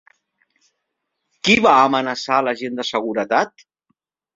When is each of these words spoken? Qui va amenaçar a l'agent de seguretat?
Qui 1.49 1.59
va 1.67 1.75
amenaçar 1.85 2.35
a 2.41 2.43
l'agent 2.49 2.83
de 2.85 2.91
seguretat? 2.95 3.69